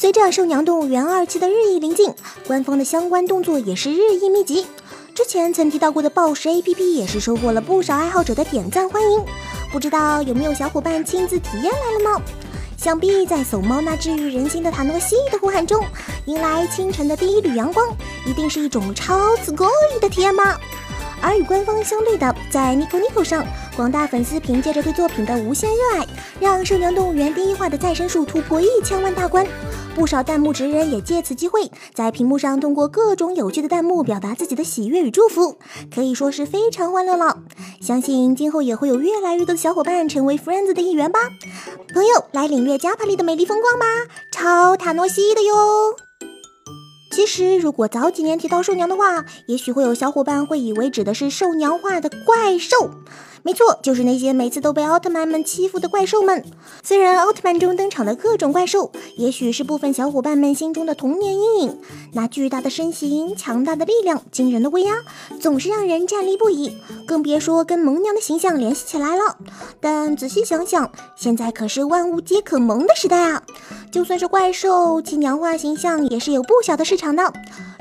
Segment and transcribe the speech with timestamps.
[0.00, 2.14] 随着《兽娘动物园二期的日益临近，
[2.46, 4.64] 官方的相关动作也是日益密集。
[5.12, 9.24] 之前曾提到过的暴食 APP 也是收获了不少爱好者的点赞欢迎。
[9.72, 12.24] 不知道有没有小伙伴亲自体验来了呢？
[12.76, 15.84] 想必在怂猫那治愈人心的塔诺西的呼喊中，
[16.26, 17.84] 迎来清晨的第一缕阳光，
[18.24, 20.60] 一定是一种超级过瘾的体验吧。
[21.20, 23.44] 而与官方相对的，在 Nico Nico 上，
[23.76, 26.06] 广大粉丝凭借着对作品的无限热爱，
[26.38, 29.44] 让《兽娘动物园》第一话的再生数突破一千万大关。
[29.98, 35.58] 不少弹幕职人也借此机会，在屏幕上通过各种有趣的弹幕表达自己的喜悦与祝福，
[35.92, 37.38] 可以说是非常欢乐了。
[37.80, 41.18] 相信今后也会有越来越多的小伙伴成为 Friends 的一员吧。
[41.92, 43.86] 朋友，来领略加帕利的美丽风光吧，
[44.30, 46.07] 超塔诺西的哟。
[47.18, 52.92] 其实，如果早几年提到兽娘的话，也许会有小伙伴会以为指的是兽娘化的怪兽。
[53.42, 56.44] 没错，就是那些每次都被奥特曼们欺负的怪兽们。
[56.82, 61.80] 虽然奥特曼中登场的各种怪兽，也许是部分小伙伴们心中的童年阴影，
[62.12, 64.94] 那巨大的身形、强大的力量、惊人的威压，
[65.40, 66.76] 总是让人战栗不已。
[67.04, 69.38] 更别说跟萌娘的形象联系起来了。
[69.80, 73.42] 但仔细想想，现在可是万物皆可萌的时代啊！
[73.90, 77.32] 就算是怪兽，其娘化形象也是有不小的市场的。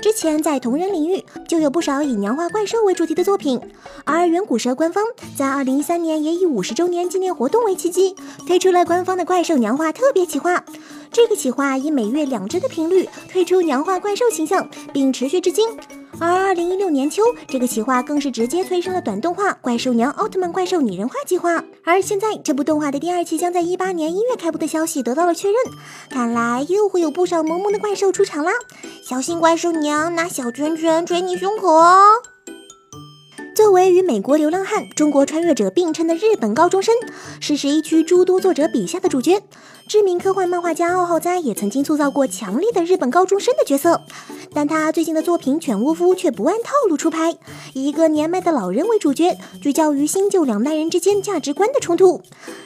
[0.01, 3.59] 之前在同人领域就有不少以娘化怪兽为主题的作品，
[4.05, 5.03] 而远古蛇官方
[5.35, 10.63] 在二零一三年也以五十周年纪念活动为契机，推出了官方的怪兽娘化特别企划。
[11.11, 15.67] 这个企划以每月两只的频率推出娘化怪兽形象，并持续至今。
[16.19, 21.59] 而二零一六年秋，这个企划更是直接催生了短动画《怪兽娘奥特曼怪兽拟人化计划》。
[21.83, 25.57] 而现在，这部动画的第二期将在一八年一月开播的消息得到了确认，
[26.09, 28.51] 看来又会有不少萌萌的怪兽出场啦！
[29.03, 32.03] 小心怪兽娘拿小拳拳捶你胸口哦！
[33.67, 36.95] 作为与美国流浪汉、中国穿越者并称的日本高中生，
[37.41, 39.41] 是十一区诸多作者笔下的主角。
[39.89, 44.01] 知名科幻漫画家奥浩哉也曾经塑造过强烈的日本高中生的角色。
[44.53, 47.35] 但他最近的作品《犬巫夫》却不按套路出牌，
[47.73, 52.21] 以一个年迈的老人为主角，聚焦于新旧两代人之间价值观的冲突。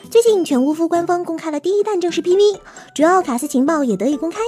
[0.10, 2.58] 最近，《犬巫夫》官方公开了第一弹正式 PV，
[2.94, 4.40] 主要卡司情报也得以公开。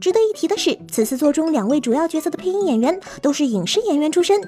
[0.00, 4.40] 值得一提的是，此次作中两位主要角色的配音演员都是影视演员出身。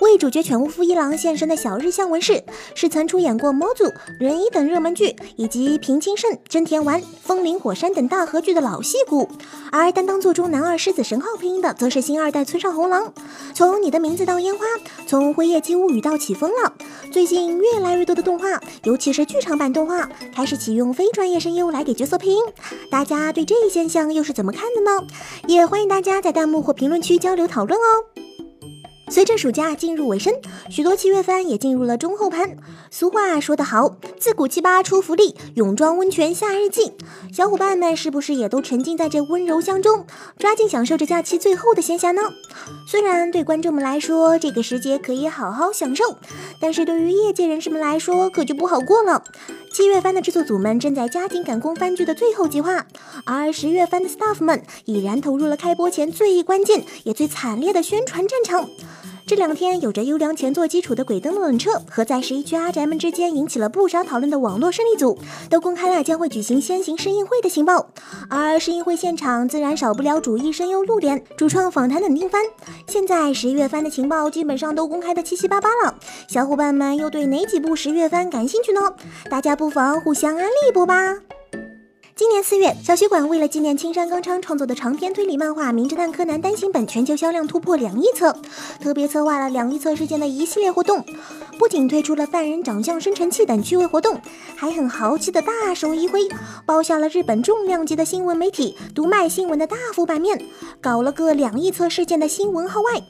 [0.00, 2.42] 为主角犬巫夫一郎现身的小日向文世，
[2.74, 3.84] 是曾出演过《魔族》
[4.18, 9.28] 《人一》等热门剧，以及《平清盛》《真田丸》《风林火山》等大合剧的老戏骨。
[9.70, 11.98] 而担当作中男二狮子神号配音的，则是。
[12.08, 13.12] 新二代村上红狼，
[13.52, 14.64] 从你的名字到烟花，
[15.06, 16.72] 从辉夜姬物语到起风了。
[17.12, 22.42] 最近越来越多的动画，尤其是剧场版动画，开始启用非专业声优来给角色配音。
[22.90, 25.06] 大家对这一现象又是怎么看的呢？
[25.46, 28.17] 也欢迎大家在弹幕或评论区交流讨论哦。
[29.10, 30.32] 随着暑假进入尾声，
[30.70, 32.56] 许多七月番也进入了中后盘。
[32.90, 36.92] 俗话说得好，自古七八出福利，泳装温泉夏日祭。
[37.32, 40.06] 小伙伴们是不是也都沉浸在这温柔乡中，
[40.38, 42.22] 抓紧享受着假期最后的闲暇呢？
[42.86, 46.18] 虽然对观众们来说，这个时节可以好好享受，
[46.60, 49.24] 但是对于业界人士们来说，可就不好过了。
[49.72, 52.86] 七月番的制作组们正在加紧赶工番剧的最后计划，
[53.24, 58.68] 而十月番的 staff 们已然投入了开播前最关键也最惨烈的宣传战场。
[59.28, 65.18] 这两天，有着优良前作基础的《鬼灯冷车》和在十一区阿宅们之间引起了不少讨论的网络胜利组，
[65.50, 67.90] 都公开了将会举行先行试映会的情报。
[68.30, 72.42] 而试映会现场自然少不了主义声优露脸、主创访谈等定番。
[72.86, 75.94] 现在十一月番的情报基本上都公开的七七八八了，
[76.26, 78.80] 小伙伴们又对哪几部十月番感兴趣呢？
[79.30, 81.18] 大家不妨互相安利一波吧。
[82.18, 88.36] 今年四月，小学馆为了纪念青山刚昌创作的长篇推理漫画《名侦探柯南》单行本全球销量突破两亿册，
[88.80, 91.04] 特别策划了两亿册事件的一系列活动。
[91.60, 94.20] 不仅推出了犯人长相生成器等趣味活动，
[94.56, 96.28] 还很豪气的大手一挥，
[96.66, 100.44] 包下了日本重量级的新闻媒体读卖新闻的大幅版面，
[100.80, 103.00] 搞了个两亿册事件的新闻号外。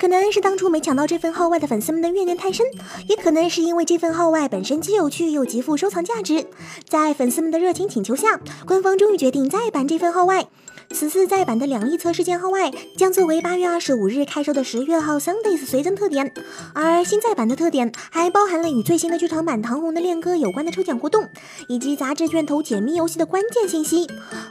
[0.00, 2.64] 可能是当初没抢到这份号外的粉丝们的怨念太深，
[3.06, 6.46] 也可能是因为这份号外本身既有趣又极富收藏价值。
[6.88, 10.46] 在粉丝们的热情请求下，官方终于决定再版这份号外。
[10.92, 16.32] 此次再版的两亿册试件号外，将作为八月二十五日开售的十月号 Sundays 随赠特点。
[16.74, 21.28] 而新再版的特点还包含了与最新的剧场版《唐红的恋歌》有关的抽奖活动，
[21.68, 24.08] 以及杂志卷头解密游戏的关键信息。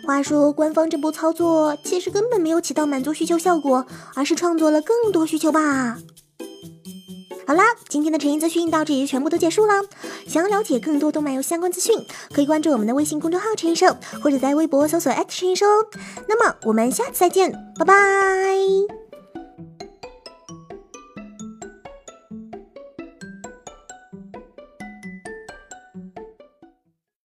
[0.09, 3.85] 话说，官方这波操作其实根本没有起到满足需求效果，
[4.15, 5.99] 而是创作了更多需求吧。
[7.45, 9.83] 好啦，今天的陈音资讯到这里就全部都结束了。
[10.27, 11.95] 想要了解更多动漫游相关资讯，
[12.33, 15.85] 可以关注我们的微信公众号“陈音社”，或者在微博搜索陈音社哦。
[16.27, 18.98] 那么我们下次再见，拜拜。